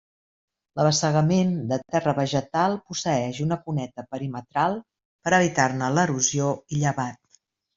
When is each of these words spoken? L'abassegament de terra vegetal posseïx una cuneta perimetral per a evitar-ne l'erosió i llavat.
L'abassegament 0.77 1.51
de 1.71 1.77
terra 1.95 2.13
vegetal 2.21 2.77
posseïx 2.87 3.43
una 3.45 3.59
cuneta 3.67 4.07
perimetral 4.15 4.81
per 5.29 5.35
a 5.37 5.41
evitar-ne 5.45 5.95
l'erosió 5.99 6.49
i 6.79 6.83
llavat. 6.87 7.43